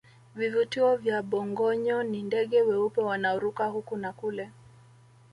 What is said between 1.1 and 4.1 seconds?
bongoyo ni ndege weupe wanaoruka huku